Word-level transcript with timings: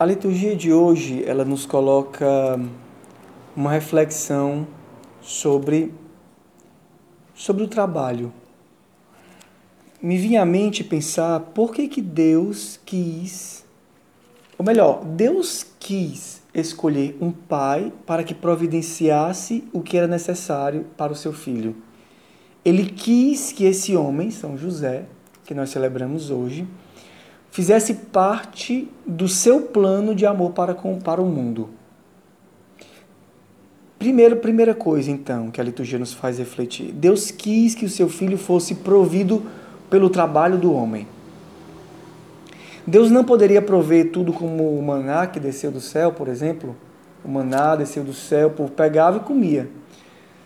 A 0.00 0.06
liturgia 0.06 0.56
de 0.56 0.72
hoje, 0.72 1.22
ela 1.26 1.44
nos 1.44 1.66
coloca 1.66 2.58
uma 3.54 3.70
reflexão 3.70 4.66
sobre 5.20 5.92
sobre 7.34 7.62
o 7.64 7.68
trabalho. 7.68 8.32
Me 10.00 10.16
vinha 10.16 10.40
à 10.40 10.46
mente 10.46 10.82
pensar 10.82 11.38
por 11.40 11.74
que 11.74 11.86
que 11.86 12.00
Deus 12.00 12.80
quis, 12.82 13.62
ou 14.56 14.64
melhor, 14.64 15.04
Deus 15.04 15.66
quis 15.78 16.40
escolher 16.54 17.18
um 17.20 17.30
pai 17.30 17.92
para 18.06 18.24
que 18.24 18.32
providenciasse 18.32 19.68
o 19.70 19.82
que 19.82 19.98
era 19.98 20.06
necessário 20.06 20.86
para 20.96 21.12
o 21.12 21.16
seu 21.16 21.34
filho. 21.34 21.76
Ele 22.64 22.86
quis 22.86 23.52
que 23.52 23.66
esse 23.66 23.94
homem, 23.94 24.30
São 24.30 24.56
José, 24.56 25.04
que 25.44 25.52
nós 25.52 25.68
celebramos 25.68 26.30
hoje, 26.30 26.66
fizesse 27.50 27.94
parte 27.94 28.88
do 29.06 29.28
seu 29.28 29.62
plano 29.62 30.14
de 30.14 30.24
amor 30.24 30.52
para, 30.52 30.74
com, 30.74 30.98
para 30.98 31.20
o 31.20 31.26
mundo. 31.26 31.70
Primeiro, 33.98 34.36
primeira 34.36 34.74
coisa, 34.74 35.10
então, 35.10 35.50
que 35.50 35.60
a 35.60 35.64
liturgia 35.64 35.98
nos 35.98 36.12
faz 36.12 36.38
refletir: 36.38 36.92
Deus 36.92 37.30
quis 37.30 37.74
que 37.74 37.84
o 37.84 37.88
seu 37.88 38.08
filho 38.08 38.38
fosse 38.38 38.76
provido 38.76 39.42
pelo 39.90 40.08
trabalho 40.08 40.56
do 40.56 40.72
homem. 40.72 41.06
Deus 42.86 43.10
não 43.10 43.22
poderia 43.22 43.60
prover 43.60 44.10
tudo 44.10 44.32
como 44.32 44.78
o 44.78 44.82
maná 44.82 45.26
que 45.26 45.38
desceu 45.38 45.70
do 45.70 45.80
céu, 45.80 46.12
por 46.12 46.28
exemplo. 46.28 46.74
O 47.22 47.28
maná 47.28 47.76
desceu 47.76 48.02
do 48.02 48.14
céu, 48.14 48.50
povo 48.50 48.70
pegava 48.72 49.18
e 49.18 49.20
comia. 49.20 49.68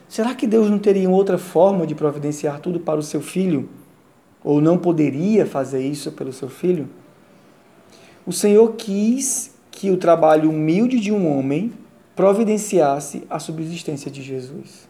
Será 0.09 0.35
que 0.35 0.47
Deus 0.47 0.69
não 0.69 0.79
teria 0.79 1.09
outra 1.09 1.39
forma 1.39 1.87
de 1.87 1.95
providenciar 1.95 2.59
tudo 2.59 2.81
para 2.81 2.99
o 2.99 3.03
seu 3.03 3.21
filho? 3.21 3.69
Ou 4.45 4.61
não 4.61 4.77
poderia 4.77 5.47
fazer 5.47 5.85
isso 5.85 6.13
pelo 6.13 6.33
seu 6.33 6.51
filho? 6.51 6.89
O 8.27 8.33
Senhor 8.33 8.75
quis 8.75 9.55
que 9.71 9.91
o 9.91 9.97
trabalho 9.97 10.51
humilde 10.51 11.01
de 11.01 11.11
um 11.11 11.37
homem 11.37 11.73
providenciasse 12.15 13.25
a 13.29 13.39
subsistência 13.39 14.11
de 14.11 14.23
Jesus. 14.23 14.89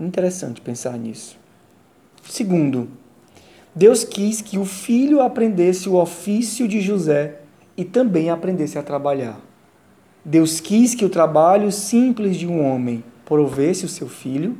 Interessante 0.00 0.60
pensar 0.60 0.98
nisso. 0.98 1.38
Segundo, 2.24 2.88
Deus 3.74 4.02
quis 4.02 4.40
que 4.40 4.58
o 4.58 4.64
filho 4.64 5.20
aprendesse 5.20 5.88
o 5.88 5.94
ofício 5.94 6.66
de 6.66 6.80
José 6.80 7.40
e 7.76 7.84
também 7.84 8.30
aprendesse 8.30 8.78
a 8.78 8.82
trabalhar. 8.82 9.40
Deus 10.24 10.58
quis 10.58 10.94
que 10.94 11.04
o 11.04 11.08
trabalho 11.08 11.70
simples 11.70 12.36
de 12.36 12.46
um 12.46 12.64
homem 12.64 13.04
provesse 13.24 13.84
o 13.84 13.88
seu 13.88 14.08
filho 14.08 14.56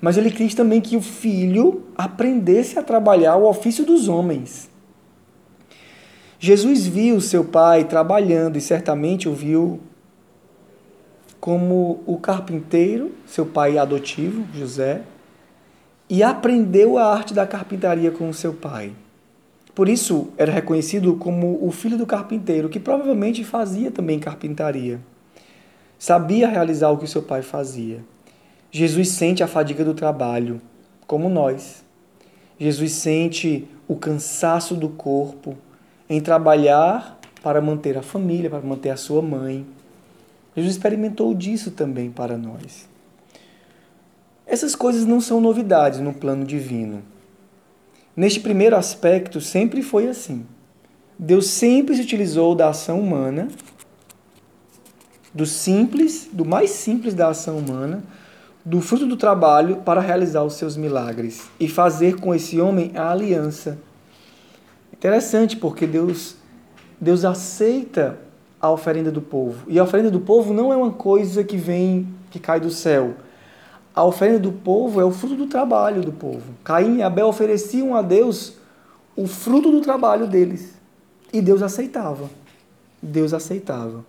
mas 0.00 0.16
ele 0.16 0.30
quis 0.30 0.54
também 0.54 0.80
que 0.80 0.96
o 0.96 1.02
filho 1.02 1.84
aprendesse 1.96 2.78
a 2.78 2.82
trabalhar 2.82 3.36
o 3.36 3.48
ofício 3.48 3.84
dos 3.84 4.08
homens. 4.08 4.70
Jesus 6.38 6.86
viu 6.86 7.20
seu 7.20 7.44
pai 7.44 7.84
trabalhando 7.84 8.56
e 8.56 8.60
certamente 8.60 9.28
o 9.28 9.34
viu 9.34 9.80
como 11.40 12.02
o 12.06 12.16
carpinteiro, 12.18 13.12
seu 13.26 13.46
pai 13.46 13.78
adotivo, 13.78 14.46
José, 14.54 15.02
e 16.08 16.22
aprendeu 16.22 16.96
a 16.96 17.12
arte 17.12 17.34
da 17.34 17.46
carpintaria 17.46 18.10
com 18.10 18.32
seu 18.32 18.52
pai. 18.52 18.92
Por 19.74 19.88
isso 19.88 20.28
era 20.36 20.50
reconhecido 20.50 21.14
como 21.16 21.64
o 21.64 21.70
filho 21.70 21.96
do 21.96 22.06
carpinteiro, 22.06 22.68
que 22.68 22.80
provavelmente 22.80 23.44
fazia 23.44 23.90
também 23.90 24.18
carpintaria. 24.18 25.00
Sabia 25.98 26.48
realizar 26.48 26.90
o 26.90 26.98
que 26.98 27.06
seu 27.06 27.22
pai 27.22 27.42
fazia. 27.42 28.00
Jesus 28.70 29.08
sente 29.08 29.42
a 29.42 29.46
fadiga 29.46 29.84
do 29.84 29.94
trabalho, 29.94 30.60
como 31.06 31.28
nós. 31.28 31.84
Jesus 32.58 32.92
sente 32.92 33.66
o 33.86 33.96
cansaço 33.96 34.74
do 34.74 34.88
corpo 34.88 35.56
em 36.08 36.20
trabalhar 36.20 37.18
para 37.42 37.60
manter 37.60 37.96
a 37.96 38.02
família, 38.02 38.50
para 38.50 38.60
manter 38.60 38.90
a 38.90 38.96
sua 38.96 39.22
mãe. 39.22 39.66
Jesus 40.54 40.74
experimentou 40.74 41.32
disso 41.34 41.70
também 41.70 42.10
para 42.10 42.36
nós. 42.36 42.88
Essas 44.46 44.74
coisas 44.74 45.04
não 45.04 45.20
são 45.20 45.40
novidades 45.40 46.00
no 46.00 46.12
plano 46.12 46.44
divino. 46.44 47.02
Neste 48.16 48.40
primeiro 48.40 48.74
aspecto, 48.76 49.40
sempre 49.40 49.82
foi 49.82 50.08
assim. 50.08 50.44
Deus 51.18 51.46
sempre 51.46 51.94
se 51.94 52.02
utilizou 52.02 52.54
da 52.54 52.68
ação 52.68 53.00
humana, 53.00 53.48
do 55.32 55.46
simples, 55.46 56.28
do 56.32 56.44
mais 56.44 56.70
simples 56.70 57.14
da 57.14 57.28
ação 57.28 57.58
humana, 57.58 58.02
do 58.64 58.80
fruto 58.80 59.06
do 59.06 59.16
trabalho 59.16 59.76
para 59.76 60.00
realizar 60.00 60.42
os 60.42 60.54
seus 60.54 60.76
milagres 60.76 61.48
e 61.58 61.68
fazer 61.68 62.16
com 62.16 62.34
esse 62.34 62.60
homem 62.60 62.92
a 62.94 63.10
aliança. 63.10 63.78
Interessante, 64.92 65.56
porque 65.56 65.86
Deus, 65.86 66.36
Deus 67.00 67.24
aceita 67.24 68.18
a 68.60 68.70
oferenda 68.70 69.10
do 69.10 69.22
povo. 69.22 69.64
E 69.68 69.78
a 69.78 69.84
oferenda 69.84 70.10
do 70.10 70.20
povo 70.20 70.52
não 70.52 70.72
é 70.72 70.76
uma 70.76 70.90
coisa 70.90 71.44
que 71.44 71.56
vem, 71.56 72.08
que 72.30 72.38
cai 72.38 72.60
do 72.60 72.70
céu. 72.70 73.14
A 73.94 74.04
oferenda 74.04 74.40
do 74.40 74.52
povo 74.52 75.00
é 75.00 75.04
o 75.04 75.10
fruto 75.10 75.36
do 75.36 75.46
trabalho 75.46 76.02
do 76.02 76.12
povo. 76.12 76.42
Caim 76.64 76.98
e 76.98 77.02
Abel 77.02 77.28
ofereciam 77.28 77.94
a 77.94 78.02
Deus 78.02 78.54
o 79.16 79.26
fruto 79.26 79.70
do 79.70 79.80
trabalho 79.80 80.26
deles. 80.26 80.74
E 81.32 81.40
Deus 81.40 81.62
aceitava. 81.62 82.28
Deus 83.02 83.32
aceitava. 83.32 84.04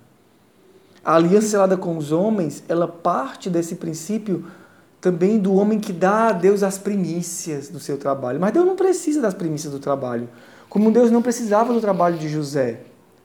A 1.03 1.15
aliança 1.15 1.47
selada 1.47 1.77
com 1.77 1.97
os 1.97 2.11
homens, 2.11 2.63
ela 2.67 2.87
parte 2.87 3.49
desse 3.49 3.75
princípio 3.75 4.45
também 4.99 5.39
do 5.39 5.53
homem 5.53 5.79
que 5.79 5.93
dá 5.93 6.27
a 6.27 6.31
Deus 6.31 6.61
as 6.61 6.77
primícias 6.77 7.69
do 7.69 7.79
seu 7.79 7.97
trabalho. 7.97 8.39
Mas 8.39 8.51
Deus 8.51 8.65
não 8.65 8.75
precisa 8.75 9.21
das 9.21 9.33
primícias 9.33 9.71
do 9.71 9.79
trabalho. 9.79 10.29
Como 10.67 10.91
Deus 10.91 11.09
não 11.09 11.21
precisava 11.21 11.73
do 11.73 11.81
trabalho 11.81 12.17
de 12.17 12.27
José 12.27 12.81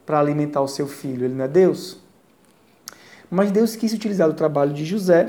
para 0.07 0.21
alimentar 0.21 0.61
o 0.61 0.69
seu 0.69 0.87
filho, 0.87 1.25
ele 1.25 1.35
não 1.35 1.45
é 1.45 1.49
Deus? 1.49 1.99
Mas 3.31 3.51
Deus 3.51 3.75
quis 3.75 3.93
utilizar 3.93 4.29
o 4.29 4.35
trabalho 4.35 4.73
de 4.73 4.85
José 4.85 5.27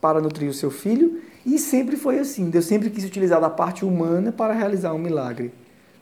para 0.00 0.20
nutrir 0.20 0.50
o 0.50 0.54
seu 0.54 0.70
filho 0.70 1.22
e 1.46 1.58
sempre 1.58 1.96
foi 1.96 2.18
assim. 2.18 2.50
Deus 2.50 2.66
sempre 2.66 2.90
quis 2.90 3.04
utilizar 3.04 3.42
a 3.42 3.50
parte 3.50 3.84
humana 3.84 4.30
para 4.30 4.52
realizar 4.52 4.92
um 4.92 4.98
milagre. 4.98 5.52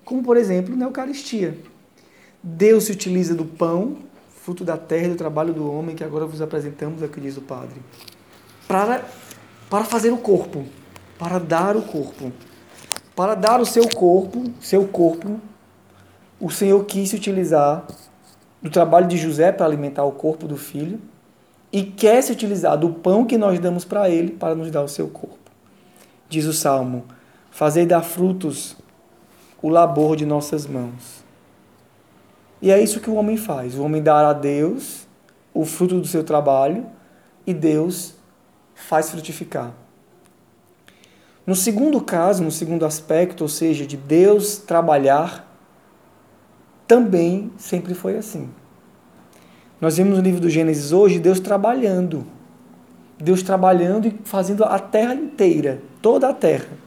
Como, 0.04 0.22
por 0.22 0.36
exemplo, 0.36 0.74
na 0.76 0.86
Eucaristia. 0.86 1.56
Deus 2.42 2.84
se 2.84 2.92
utiliza 2.92 3.34
do 3.34 3.44
pão 3.44 3.98
fruto 4.46 4.64
da 4.64 4.76
terra 4.76 5.06
e 5.06 5.08
do 5.08 5.16
trabalho 5.16 5.52
do 5.52 5.68
homem, 5.68 5.96
que 5.96 6.04
agora 6.04 6.24
vos 6.24 6.40
apresentamos, 6.40 7.02
aqui 7.02 7.20
diz 7.20 7.36
o 7.36 7.40
Padre. 7.40 7.82
Para, 8.68 9.04
para 9.68 9.82
fazer 9.82 10.12
o 10.12 10.18
corpo, 10.18 10.64
para 11.18 11.40
dar 11.40 11.76
o 11.76 11.82
corpo. 11.82 12.30
Para 13.16 13.34
dar 13.34 13.60
o 13.60 13.66
seu 13.66 13.88
corpo, 13.88 14.44
seu 14.60 14.86
corpo, 14.86 15.40
o 16.38 16.48
Senhor 16.48 16.84
quis 16.84 17.10
se 17.10 17.16
utilizar 17.16 17.88
do 18.62 18.70
trabalho 18.70 19.08
de 19.08 19.16
José 19.16 19.50
para 19.50 19.66
alimentar 19.66 20.04
o 20.04 20.12
corpo 20.12 20.46
do 20.46 20.56
filho 20.56 21.00
e 21.72 21.82
quer 21.82 22.22
se 22.22 22.30
utilizar 22.30 22.78
do 22.78 22.90
pão 22.90 23.24
que 23.24 23.36
nós 23.36 23.58
damos 23.58 23.84
para 23.84 24.08
ele 24.08 24.30
para 24.30 24.54
nos 24.54 24.70
dar 24.70 24.84
o 24.84 24.88
seu 24.88 25.08
corpo. 25.08 25.50
Diz 26.28 26.44
o 26.44 26.52
Salmo: 26.52 27.04
Fazei 27.50 27.84
dar 27.84 28.02
frutos 28.02 28.76
o 29.60 29.68
labor 29.68 30.14
de 30.14 30.24
nossas 30.24 30.68
mãos. 30.68 31.15
E 32.60 32.70
é 32.70 32.82
isso 32.82 33.00
que 33.00 33.10
o 33.10 33.14
homem 33.14 33.36
faz. 33.36 33.74
O 33.74 33.82
homem 33.82 34.02
dá 34.02 34.28
a 34.28 34.32
Deus 34.32 35.06
o 35.52 35.64
fruto 35.64 35.98
do 35.98 36.06
seu 36.06 36.22
trabalho 36.22 36.86
e 37.46 37.54
Deus 37.54 38.14
faz 38.74 39.10
frutificar. 39.10 39.72
No 41.46 41.54
segundo 41.54 42.00
caso, 42.00 42.42
no 42.42 42.50
segundo 42.50 42.84
aspecto, 42.84 43.42
ou 43.42 43.48
seja, 43.48 43.86
de 43.86 43.96
Deus 43.96 44.58
trabalhar, 44.58 45.46
também 46.86 47.50
sempre 47.56 47.94
foi 47.94 48.16
assim. 48.18 48.50
Nós 49.80 49.96
vemos 49.96 50.16
no 50.16 50.22
livro 50.22 50.40
do 50.40 50.50
Gênesis 50.50 50.92
hoje 50.92 51.18
Deus 51.18 51.40
trabalhando. 51.40 52.26
Deus 53.18 53.42
trabalhando 53.42 54.08
e 54.08 54.18
fazendo 54.24 54.64
a 54.64 54.78
terra 54.78 55.14
inteira, 55.14 55.80
toda 56.02 56.28
a 56.28 56.34
terra 56.34 56.85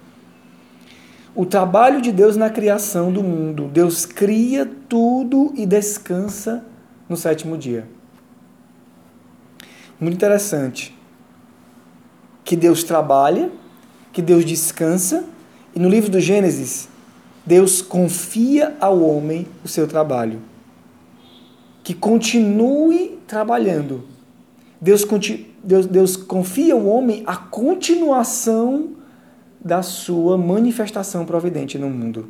o 1.35 1.45
trabalho 1.45 2.01
de 2.01 2.11
Deus 2.11 2.35
na 2.35 2.49
criação 2.49 3.11
do 3.11 3.23
mundo. 3.23 3.69
Deus 3.71 4.05
cria 4.05 4.69
tudo 4.87 5.53
e 5.55 5.65
descansa 5.65 6.65
no 7.07 7.15
sétimo 7.15 7.57
dia. 7.57 7.87
Muito 9.99 10.15
interessante. 10.15 10.97
Que 12.43 12.55
Deus 12.55 12.83
trabalha, 12.83 13.51
que 14.11 14.21
Deus 14.21 14.43
descansa, 14.43 15.25
e 15.75 15.79
no 15.79 15.89
livro 15.89 16.09
do 16.09 16.19
Gênesis, 16.19 16.89
Deus 17.45 17.81
confia 17.81 18.75
ao 18.79 19.01
homem 19.01 19.47
o 19.63 19.67
seu 19.67 19.87
trabalho. 19.87 20.41
Que 21.83 21.93
continue 21.93 23.19
trabalhando. 23.27 24.03
Deus, 24.81 25.05
Deus, 25.63 25.85
Deus 25.85 26.15
confia 26.15 26.73
ao 26.73 26.85
homem 26.85 27.23
a 27.25 27.35
continuação 27.35 28.98
da 29.59 29.81
sua 29.81 30.37
manifestação 30.37 31.25
providente 31.25 31.77
no 31.77 31.89
mundo. 31.89 32.29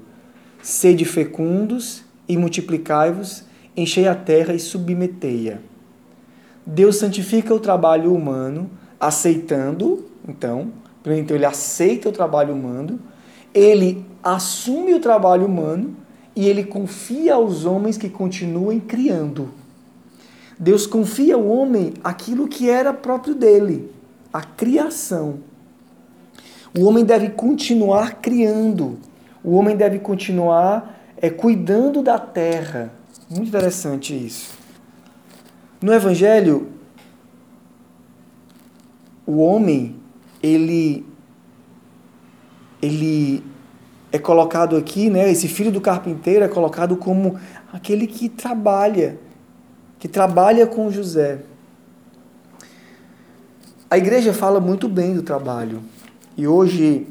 Sede 0.61 1.05
fecundos 1.05 2.03
e 2.27 2.37
multiplicai-vos, 2.37 3.43
enchei 3.75 4.07
a 4.07 4.15
terra 4.15 4.53
e 4.53 4.59
submetei-a. 4.59 5.59
Deus 6.65 6.97
santifica 6.97 7.53
o 7.53 7.59
trabalho 7.59 8.13
humano, 8.13 8.69
aceitando, 8.99 10.05
então, 10.27 10.71
então 11.05 11.35
ele 11.35 11.45
aceita 11.45 12.09
o 12.09 12.11
trabalho 12.11 12.53
humano, 12.53 12.99
ele 13.53 14.05
assume 14.21 14.93
o 14.93 14.99
trabalho 14.99 15.45
humano 15.45 15.95
e 16.35 16.47
ele 16.47 16.63
confia 16.63 17.35
aos 17.35 17.65
homens 17.65 17.97
que 17.97 18.09
continuem 18.09 18.79
criando. 18.79 19.49
Deus 20.59 20.85
confia 20.85 21.35
ao 21.35 21.47
homem 21.47 21.93
aquilo 22.03 22.47
que 22.47 22.69
era 22.69 22.93
próprio 22.93 23.33
dele, 23.33 23.89
a 24.31 24.41
criação. 24.41 25.39
O 26.77 26.86
homem 26.86 27.04
deve 27.04 27.30
continuar 27.30 28.16
criando, 28.21 29.00
o 29.44 29.56
homem 29.56 29.75
deve 29.75 30.00
continuar 30.00 31.00
é, 31.18 31.30
cuidando 31.30 32.04
da 32.04 32.19
terra. 32.19 32.92
Muito 33.30 33.48
interessante 33.48 34.13
isso. 34.13 34.57
No 35.81 35.94
Evangelho, 35.94 36.69
o 39.25 39.38
homem, 39.38 39.95
ele, 40.42 41.06
ele 42.81 43.44
é 44.12 44.18
colocado 44.18 44.75
aqui, 44.75 45.10
né, 45.10 45.31
esse 45.31 45.48
filho 45.48 45.71
do 45.71 45.80
carpinteiro 45.80 46.44
é 46.44 46.48
colocado 46.48 46.98
como 46.98 47.39
aquele 47.71 48.07
que 48.07 48.27
trabalha, 48.27 49.19
que 50.00 50.07
trabalha 50.07 50.66
com 50.66 50.92
José. 50.92 51.39
A 53.89 53.98
igreja 53.98 54.33
fala 54.33 54.60
muito 54.60 54.88
bem 54.88 55.13
do 55.16 55.21
trabalho. 55.24 55.81
E 56.39 56.47
hoje, 56.47 57.06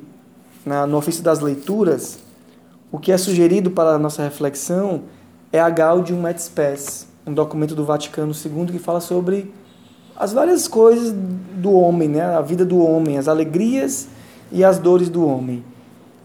na, 0.65 0.87
no 0.87 0.97
ofício 0.97 1.23
das 1.23 1.39
leituras, 1.41 2.19
o 2.91 2.99
que 2.99 3.13
é 3.13 3.19
sugerido 3.19 3.71
para 3.71 3.91
a 3.91 3.99
nossa 3.99 4.23
reflexão 4.23 5.03
é 5.53 5.61
a 5.61 5.69
Gaudium 5.69 6.27
et 6.27 6.39
Spes, 6.41 7.07
um 7.27 7.35
documento 7.35 7.75
do 7.75 7.85
Vaticano 7.85 8.33
II 8.33 8.65
que 8.73 8.79
fala 8.79 9.03
sobre 9.03 9.53
as 10.17 10.33
várias 10.33 10.67
coisas 10.67 11.13
do 11.13 11.73
homem, 11.73 12.09
né? 12.09 12.23
a 12.23 12.41
vida 12.41 12.65
do 12.65 12.79
homem, 12.79 13.19
as 13.19 13.29
alegrias 13.29 14.09
e 14.51 14.65
as 14.65 14.79
dores 14.79 15.11
do 15.11 15.27
homem. 15.27 15.63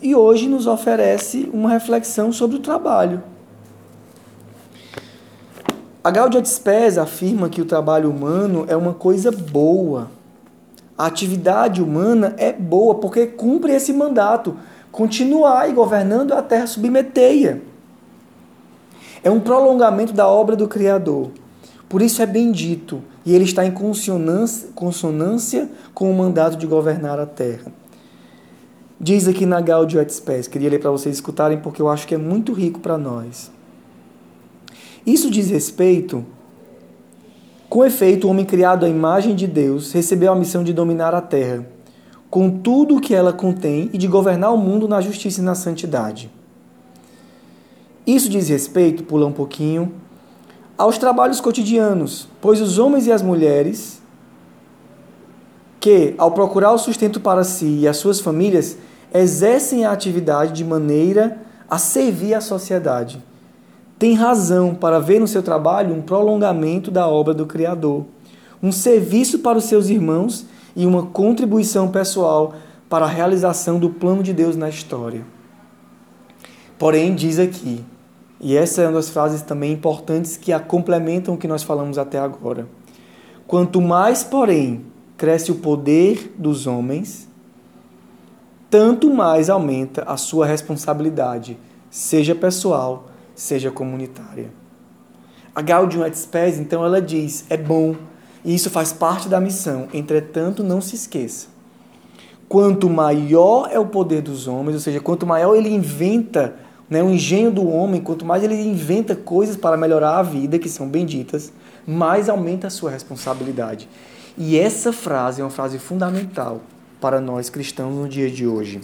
E 0.02 0.16
hoje 0.16 0.48
nos 0.48 0.66
oferece 0.66 1.50
uma 1.52 1.72
reflexão 1.72 2.32
sobre 2.32 2.56
o 2.56 2.60
trabalho. 2.60 3.22
A 6.02 6.10
Gaudium 6.10 6.40
et 6.40 6.48
Spes 6.48 6.98
afirma 6.98 7.50
que 7.50 7.62
o 7.62 7.66
trabalho 7.66 8.10
humano 8.10 8.64
é 8.70 8.78
uma 8.78 8.94
coisa 8.94 9.30
boa. 9.30 10.10
A 10.98 11.08
atividade 11.08 11.82
humana 11.82 12.36
é 12.38 12.52
boa 12.52 12.96
porque 12.96 13.26
cumpre 13.26 13.74
esse 13.74 13.92
mandato, 13.92 14.58
continuar 14.92 15.68
governando 15.74 16.34
a 16.34 16.42
terra 16.42 16.68
submeteia. 16.68 17.62
É 19.24 19.32
um 19.32 19.40
prolongamento 19.40 20.14
da 20.14 20.28
obra 20.28 20.56
do 20.56 20.68
Criador. 20.68 21.32
Por 21.90 22.02
isso 22.02 22.22
é 22.22 22.26
bendito 22.26 23.02
e 23.26 23.34
ele 23.34 23.44
está 23.44 23.66
em 23.66 23.72
consonância, 23.72 24.70
consonância 24.76 25.70
com 25.94 26.12
o 26.12 26.14
mandato 26.14 26.58
de 26.58 26.68
governar 26.68 27.20
a 27.20 27.26
terra. 27.26 27.72
Diz 29.00 29.28
aqui 29.28 29.46
na 29.46 29.60
Gaudium 29.62 30.02
et 30.02 30.14
Spes, 30.14 30.48
queria 30.48 30.70
ler 30.70 30.80
para 30.80 30.92
vocês 30.92 31.16
escutarem 31.16 31.60
porque 31.60 31.82
eu 31.82 31.90
acho 31.90 32.08
que 32.08 32.16
é 32.16 32.18
muito 32.18 32.54
rico 32.54 32.80
para 32.80 32.98
nós. 32.98 33.52
Isso 35.06 35.30
diz 35.30 35.50
respeito. 35.50 36.26
Com 37.74 37.84
efeito, 37.84 38.28
o 38.28 38.30
homem 38.30 38.46
criado 38.46 38.86
à 38.86 38.88
imagem 38.88 39.34
de 39.34 39.48
Deus 39.48 39.92
recebeu 39.94 40.32
a 40.32 40.36
missão 40.36 40.64
de 40.64 40.72
dominar 40.72 41.16
a 41.16 41.22
terra, 41.22 41.66
com 42.30 42.48
tudo 42.48 42.98
o 42.98 43.02
que 43.02 43.16
ela 43.16 43.34
contém 43.34 43.90
e 43.92 43.98
de 43.98 44.08
governar 44.08 44.54
o 44.54 44.58
mundo 44.60 44.88
na 44.88 45.02
justiça 45.02 45.42
e 45.42 45.44
na 45.44 45.56
santidade. 45.56 46.30
Isso 48.06 48.30
diz 48.30 48.48
respeito, 48.48 49.04
pula 49.04 49.26
um 49.26 49.32
pouquinho, 49.32 49.92
aos 50.78 51.00
trabalhos 51.00 51.42
cotidianos, 51.42 52.28
pois 52.40 52.62
os 52.62 52.78
homens 52.78 53.08
e 53.08 53.12
as 53.12 53.24
mulheres 53.24 54.00
que, 55.80 56.14
ao 56.20 56.30
procurar 56.30 56.74
o 56.74 56.78
sustento 56.78 57.20
para 57.20 57.44
si 57.44 57.80
e 57.80 57.88
as 57.88 57.98
suas 57.98 58.20
famílias, 58.20 58.78
exercem 59.12 59.84
a 59.84 59.92
atividade 59.92 60.54
de 60.54 60.64
maneira 60.64 61.40
a 61.68 61.80
servir 61.80 62.36
a 62.36 62.40
sociedade 62.40 63.33
tem 64.04 64.16
razão 64.16 64.76
para 64.76 65.00
ver 65.00 65.18
no 65.22 65.28
seu 65.30 65.42
trabalho 65.42 65.96
um 65.96 66.02
prolongamento 66.02 66.92
da 66.92 67.08
obra 67.08 67.34
do 67.34 67.46
Criador, 67.46 68.04
um 68.62 68.70
serviço 68.70 69.40
para 69.40 69.58
os 69.58 69.64
seus 69.64 69.88
irmãos 69.88 70.46
e 70.76 70.86
uma 70.86 71.04
contribuição 71.04 71.88
pessoal 71.88 72.54
para 72.90 73.06
a 73.06 73.08
realização 73.08 73.80
do 73.80 73.90
plano 73.90 74.22
de 74.22 74.34
Deus 74.34 74.58
na 74.58 74.68
história. 74.68 75.26
Porém, 76.78 77.16
diz 77.16 77.40
aqui, 77.40 77.82
e 78.42 78.58
essa 78.58 78.82
é 78.82 78.88
uma 78.88 78.96
das 78.96 79.08
frases 79.08 79.42
também 79.42 79.72
importantes 79.72 80.36
que 80.36 80.52
a 80.52 80.60
complementam 80.60 81.36
o 81.36 81.38
que 81.38 81.48
nós 81.48 81.64
falamos 81.64 81.98
até 81.98 82.20
agora. 82.20 82.68
Quanto 83.48 83.80
mais, 83.80 84.22
porém, 84.22 84.86
cresce 85.16 85.50
o 85.50 85.56
poder 85.56 86.36
dos 86.38 86.68
homens, 86.68 87.26
tanto 88.70 89.10
mais 89.10 89.50
aumenta 89.50 90.04
a 90.04 90.18
sua 90.18 90.46
responsabilidade, 90.46 91.58
seja 91.90 92.36
pessoal, 92.36 93.13
seja 93.36 93.72
comunitária. 93.72 94.52
A 95.56 95.62
Gaudium 95.62 96.06
et 96.06 96.16
Spes, 96.18 96.58
então, 96.60 96.84
ela 96.84 97.02
diz: 97.02 97.46
é 97.50 97.58
bom, 97.58 97.96
e 98.44 98.54
isso 98.56 98.70
faz 98.70 98.92
parte 98.92 99.30
da 99.30 99.40
missão, 99.40 99.88
entretanto, 99.94 100.64
não 100.64 100.82
se 100.82 100.96
esqueça. 100.96 101.48
Quanto 102.50 102.90
maior 102.90 103.70
é 103.72 103.80
o 103.80 103.86
poder 103.86 104.22
dos 104.22 104.48
homens, 104.48 104.76
ou 104.76 104.82
seja, 104.82 105.00
quanto 105.00 105.26
maior 105.26 105.56
ele 105.56 105.70
inventa, 105.70 106.56
né, 106.90 107.02
o 107.02 107.10
engenho 107.10 107.52
do 107.52 107.68
homem, 107.68 108.02
quanto 108.02 108.26
mais 108.26 108.44
ele 108.44 108.56
inventa 108.56 109.16
coisas 109.16 109.56
para 109.56 109.78
melhorar 109.78 110.18
a 110.18 110.24
vida, 110.24 110.60
que 110.60 110.70
são 110.70 110.88
benditas, 110.88 111.52
mais 111.88 112.30
aumenta 112.30 112.68
a 112.68 112.70
sua 112.70 112.92
responsabilidade. 112.92 113.90
E 114.38 114.58
essa 114.58 114.92
frase 114.92 115.42
é 115.42 115.44
uma 115.44 115.50
frase 115.50 115.80
fundamental 115.80 116.62
para 117.00 117.20
nós 117.22 117.50
cristãos 117.50 117.94
no 117.94 118.08
dia 118.08 118.30
de 118.30 118.48
hoje. 118.48 118.82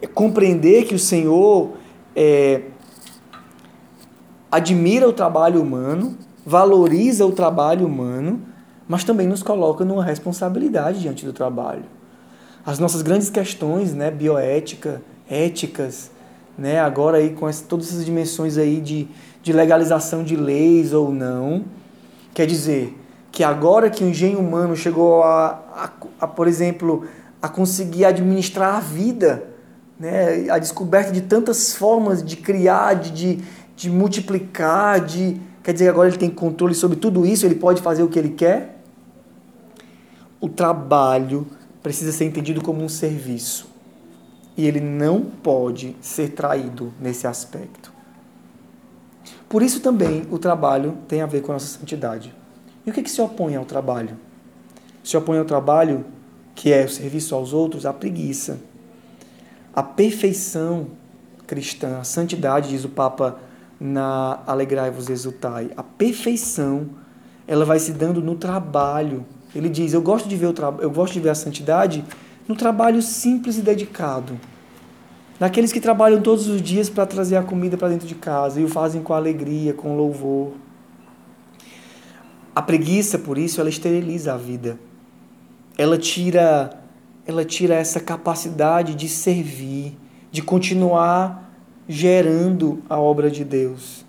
É 0.00 0.06
compreender 0.06 0.84
que 0.84 0.94
o 0.94 0.98
Senhor 0.98 1.72
é, 2.14 2.62
admira 4.56 5.06
o 5.06 5.12
trabalho 5.12 5.60
humano, 5.60 6.16
valoriza 6.44 7.26
o 7.26 7.32
trabalho 7.32 7.86
humano, 7.86 8.40
mas 8.88 9.04
também 9.04 9.26
nos 9.26 9.42
coloca 9.42 9.84
numa 9.84 10.02
responsabilidade 10.02 11.00
diante 11.00 11.26
do 11.26 11.32
trabalho. 11.32 11.84
As 12.64 12.78
nossas 12.78 13.02
grandes 13.02 13.28
questões, 13.28 13.92
né, 13.92 14.10
bioética, 14.10 15.02
éticas, 15.28 16.10
né, 16.56 16.80
agora 16.80 17.18
aí 17.18 17.30
com 17.30 17.46
essa, 17.46 17.64
todas 17.64 17.88
essas 17.88 18.04
dimensões 18.04 18.56
aí 18.56 18.80
de, 18.80 19.06
de 19.42 19.52
legalização 19.52 20.24
de 20.24 20.36
leis 20.36 20.94
ou 20.94 21.12
não, 21.12 21.64
quer 22.32 22.46
dizer 22.46 22.98
que 23.30 23.44
agora 23.44 23.90
que 23.90 24.02
o 24.02 24.08
engenho 24.08 24.38
humano 24.38 24.74
chegou 24.74 25.22
a, 25.22 25.60
a, 25.74 25.90
a 26.20 26.26
por 26.26 26.48
exemplo, 26.48 27.04
a 27.42 27.48
conseguir 27.48 28.06
administrar 28.06 28.76
a 28.76 28.80
vida, 28.80 29.44
né, 30.00 30.48
a 30.48 30.58
descoberta 30.58 31.12
de 31.12 31.20
tantas 31.20 31.74
formas 31.74 32.24
de 32.24 32.36
criar, 32.36 32.94
de, 32.94 33.10
de, 33.10 33.44
de 33.76 33.90
multiplicar, 33.90 35.04
de. 35.04 35.38
Quer 35.62 35.72
dizer, 35.72 35.88
agora 35.90 36.08
ele 36.08 36.16
tem 36.16 36.30
controle 36.30 36.74
sobre 36.74 36.96
tudo 36.96 37.26
isso, 37.26 37.44
ele 37.44 37.56
pode 37.56 37.82
fazer 37.82 38.02
o 38.02 38.08
que 38.08 38.18
ele 38.18 38.30
quer? 38.30 38.80
O 40.40 40.48
trabalho 40.48 41.46
precisa 41.82 42.12
ser 42.12 42.24
entendido 42.24 42.62
como 42.62 42.82
um 42.82 42.88
serviço. 42.88 43.68
E 44.56 44.66
ele 44.66 44.80
não 44.80 45.20
pode 45.20 45.94
ser 46.00 46.30
traído 46.30 46.92
nesse 47.00 47.26
aspecto. 47.26 47.92
Por 49.48 49.62
isso 49.62 49.80
também 49.80 50.26
o 50.30 50.38
trabalho 50.38 50.96
tem 51.06 51.20
a 51.20 51.26
ver 51.26 51.42
com 51.42 51.52
a 51.52 51.54
nossa 51.54 51.78
santidade. 51.78 52.34
E 52.86 52.90
o 52.90 52.92
que, 52.92 53.02
que 53.02 53.10
se 53.10 53.20
opõe 53.20 53.56
ao 53.56 53.64
trabalho? 53.64 54.16
Se 55.04 55.16
opõe 55.16 55.38
ao 55.38 55.44
trabalho, 55.44 56.04
que 56.54 56.72
é 56.72 56.84
o 56.84 56.88
serviço 56.88 57.34
aos 57.34 57.52
outros, 57.52 57.84
a 57.84 57.92
preguiça. 57.92 58.58
A 59.74 59.82
perfeição 59.82 60.88
cristã, 61.46 61.98
a 61.98 62.04
santidade, 62.04 62.70
diz 62.70 62.84
o 62.84 62.88
Papa 62.88 63.38
na 63.80 64.40
alegrai-vos 64.46 65.08
exultai. 65.08 65.70
A 65.76 65.82
perfeição, 65.82 66.86
ela 67.46 67.64
vai 67.64 67.78
se 67.78 67.92
dando 67.92 68.20
no 68.20 68.34
trabalho. 68.34 69.24
Ele 69.54 69.68
diz: 69.68 69.92
"Eu 69.92 70.02
gosto 70.02 70.28
de 70.28 70.36
ver 70.36 70.46
o 70.46 70.54
eu 70.80 70.90
gosto 70.90 71.14
de 71.14 71.20
ver 71.20 71.30
a 71.30 71.34
santidade 71.34 72.04
no 72.48 72.56
trabalho 72.56 73.02
simples 73.02 73.58
e 73.58 73.60
dedicado. 73.60 74.38
Naqueles 75.38 75.72
que 75.72 75.80
trabalham 75.80 76.22
todos 76.22 76.48
os 76.48 76.62
dias 76.62 76.88
para 76.88 77.04
trazer 77.04 77.36
a 77.36 77.42
comida 77.42 77.76
para 77.76 77.88
dentro 77.88 78.06
de 78.06 78.14
casa 78.14 78.60
e 78.60 78.64
o 78.64 78.68
fazem 78.68 79.02
com 79.02 79.12
alegria, 79.12 79.74
com 79.74 79.96
louvor. 79.96 80.52
A 82.54 82.62
preguiça, 82.62 83.18
por 83.18 83.36
isso, 83.36 83.60
ela 83.60 83.68
esteriliza 83.68 84.32
a 84.32 84.36
vida. 84.38 84.78
Ela 85.76 85.98
tira 85.98 86.82
ela 87.26 87.44
tira 87.44 87.74
essa 87.74 87.98
capacidade 87.98 88.94
de 88.94 89.08
servir, 89.08 89.98
de 90.30 90.40
continuar 90.40 91.45
gerando 91.88 92.82
a 92.88 92.98
obra 92.98 93.30
de 93.30 93.44
Deus. 93.44 94.04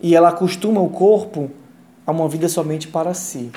E 0.00 0.14
ela 0.14 0.28
acostuma 0.28 0.80
o 0.80 0.90
corpo 0.90 1.50
a 2.06 2.12
uma 2.12 2.28
vida 2.28 2.48
somente 2.48 2.88
para 2.88 3.14
si. 3.14 3.50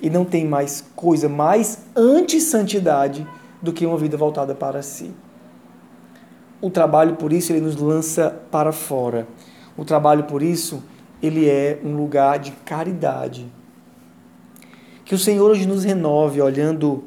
E 0.00 0.10
não 0.10 0.24
tem 0.24 0.46
mais 0.46 0.84
coisa 0.94 1.28
mais 1.28 1.84
anti-santidade 1.96 3.26
do 3.60 3.72
que 3.72 3.86
uma 3.86 3.96
vida 3.96 4.16
voltada 4.16 4.54
para 4.54 4.82
si. 4.82 5.12
O 6.60 6.70
trabalho, 6.70 7.16
por 7.16 7.32
isso, 7.32 7.52
ele 7.52 7.60
nos 7.60 7.76
lança 7.76 8.30
para 8.50 8.72
fora. 8.72 9.26
O 9.76 9.84
trabalho, 9.84 10.24
por 10.24 10.42
isso, 10.42 10.82
ele 11.22 11.48
é 11.48 11.80
um 11.84 11.96
lugar 11.96 12.38
de 12.38 12.50
caridade. 12.50 13.46
Que 15.04 15.14
o 15.14 15.18
Senhor 15.18 15.50
hoje 15.50 15.66
nos 15.66 15.84
renove 15.84 16.40
olhando 16.40 17.04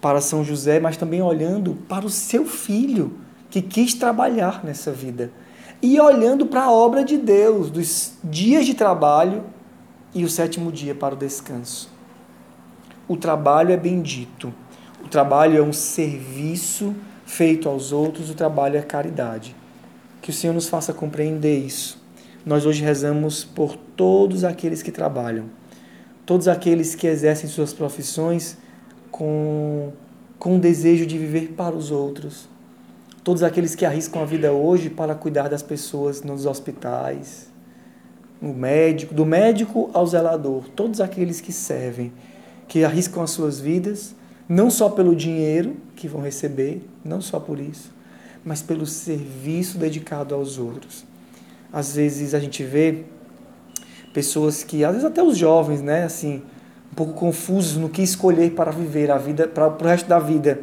para 0.00 0.20
São 0.20 0.42
José, 0.42 0.80
mas 0.80 0.96
também 0.96 1.20
olhando 1.20 1.74
para 1.88 2.06
o 2.06 2.10
seu 2.10 2.44
filho 2.46 3.12
que 3.52 3.60
quis 3.60 3.92
trabalhar 3.92 4.64
nessa 4.64 4.90
vida. 4.90 5.30
E 5.82 6.00
olhando 6.00 6.46
para 6.46 6.62
a 6.62 6.72
obra 6.72 7.04
de 7.04 7.18
Deus, 7.18 7.70
dos 7.70 8.14
dias 8.24 8.64
de 8.64 8.72
trabalho 8.72 9.44
e 10.14 10.24
o 10.24 10.28
sétimo 10.28 10.72
dia 10.72 10.94
para 10.94 11.14
o 11.14 11.18
descanso. 11.18 11.90
O 13.06 13.14
trabalho 13.14 13.70
é 13.70 13.76
bendito. 13.76 14.54
O 15.04 15.08
trabalho 15.08 15.58
é 15.58 15.62
um 15.62 15.72
serviço 15.72 16.94
feito 17.26 17.68
aos 17.68 17.92
outros, 17.92 18.30
o 18.30 18.34
trabalho 18.34 18.78
é 18.78 18.82
caridade. 18.82 19.54
Que 20.22 20.30
o 20.30 20.32
Senhor 20.32 20.54
nos 20.54 20.70
faça 20.70 20.94
compreender 20.94 21.58
isso. 21.58 22.02
Nós 22.46 22.64
hoje 22.64 22.82
rezamos 22.82 23.44
por 23.44 23.76
todos 23.76 24.44
aqueles 24.44 24.82
que 24.82 24.90
trabalham, 24.90 25.44
todos 26.24 26.48
aqueles 26.48 26.94
que 26.94 27.06
exercem 27.06 27.50
suas 27.50 27.74
profissões 27.74 28.56
com, 29.10 29.92
com 30.38 30.56
o 30.56 30.58
desejo 30.58 31.04
de 31.04 31.18
viver 31.18 31.52
para 31.54 31.76
os 31.76 31.90
outros, 31.90 32.50
todos 33.24 33.42
aqueles 33.42 33.74
que 33.74 33.84
arriscam 33.84 34.22
a 34.22 34.24
vida 34.24 34.52
hoje 34.52 34.90
para 34.90 35.14
cuidar 35.14 35.48
das 35.48 35.62
pessoas 35.62 36.22
nos 36.22 36.46
hospitais, 36.46 37.50
no 38.40 38.52
médico, 38.52 39.14
do 39.14 39.24
médico 39.24 39.90
ao 39.92 40.06
zelador, 40.06 40.64
todos 40.74 41.00
aqueles 41.00 41.40
que 41.40 41.52
servem, 41.52 42.12
que 42.66 42.84
arriscam 42.84 43.22
as 43.22 43.30
suas 43.30 43.60
vidas, 43.60 44.14
não 44.48 44.70
só 44.70 44.88
pelo 44.88 45.14
dinheiro 45.14 45.76
que 45.94 46.08
vão 46.08 46.20
receber, 46.20 46.84
não 47.04 47.20
só 47.20 47.38
por 47.38 47.60
isso, 47.60 47.92
mas 48.44 48.60
pelo 48.60 48.86
serviço 48.86 49.78
dedicado 49.78 50.34
aos 50.34 50.58
outros. 50.58 51.04
Às 51.72 51.94
vezes 51.94 52.34
a 52.34 52.40
gente 52.40 52.64
vê 52.64 53.04
pessoas 54.12 54.64
que, 54.64 54.84
às 54.84 54.92
vezes 54.92 55.06
até 55.06 55.22
os 55.22 55.38
jovens, 55.38 55.80
né, 55.80 56.04
assim, 56.04 56.42
um 56.90 56.94
pouco 56.94 57.14
confusos 57.14 57.76
no 57.76 57.88
que 57.88 58.02
escolher 58.02 58.50
para 58.50 58.70
viver 58.70 59.10
a 59.10 59.16
vida, 59.16 59.48
para, 59.48 59.68
o 59.68 59.84
resto 59.84 60.08
da 60.08 60.18
vida. 60.18 60.60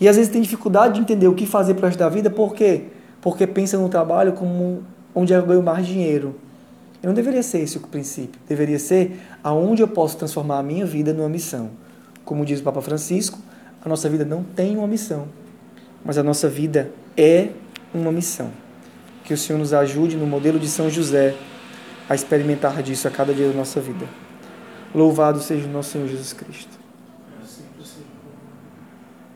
E 0.00 0.08
às 0.08 0.16
vezes 0.16 0.30
tem 0.30 0.42
dificuldade 0.42 0.94
de 0.94 1.00
entender 1.00 1.28
o 1.28 1.34
que 1.34 1.46
fazer 1.46 1.74
para 1.74 1.88
resto 1.88 1.98
da 1.98 2.08
vida, 2.08 2.28
por 2.28 2.54
quê? 2.54 2.84
Porque 3.20 3.46
pensa 3.46 3.78
no 3.78 3.88
trabalho 3.88 4.32
como 4.32 4.82
onde 5.14 5.32
eu 5.32 5.44
ganho 5.44 5.62
mais 5.62 5.86
dinheiro. 5.86 6.34
E 7.02 7.06
não 7.06 7.14
deveria 7.14 7.42
ser 7.42 7.60
esse 7.60 7.78
o 7.78 7.80
princípio. 7.80 8.38
Deveria 8.48 8.78
ser 8.78 9.20
aonde 9.42 9.82
eu 9.82 9.88
posso 9.88 10.16
transformar 10.16 10.58
a 10.58 10.62
minha 10.62 10.84
vida 10.84 11.12
numa 11.12 11.28
missão. 11.28 11.70
Como 12.24 12.44
diz 12.44 12.60
o 12.60 12.62
Papa 12.62 12.82
Francisco, 12.82 13.38
a 13.84 13.88
nossa 13.88 14.08
vida 14.08 14.24
não 14.24 14.42
tem 14.42 14.76
uma 14.76 14.86
missão, 14.86 15.28
mas 16.04 16.18
a 16.18 16.22
nossa 16.22 16.48
vida 16.48 16.90
é 17.16 17.50
uma 17.94 18.10
missão. 18.10 18.50
Que 19.24 19.32
o 19.32 19.38
Senhor 19.38 19.58
nos 19.58 19.72
ajude 19.72 20.16
no 20.16 20.26
modelo 20.26 20.58
de 20.58 20.68
São 20.68 20.90
José 20.90 21.34
a 22.08 22.14
experimentar 22.14 22.82
disso 22.82 23.08
a 23.08 23.10
cada 23.10 23.32
dia 23.32 23.48
da 23.48 23.54
nossa 23.54 23.80
vida. 23.80 24.06
Louvado 24.94 25.40
seja 25.40 25.66
o 25.66 25.70
nosso 25.70 25.90
Senhor 25.90 26.08
Jesus 26.08 26.32
Cristo. 26.32 26.85